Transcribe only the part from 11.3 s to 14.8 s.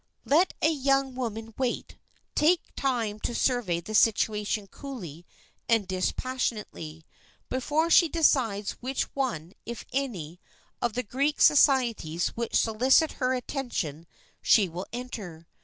societies which solicit her attention she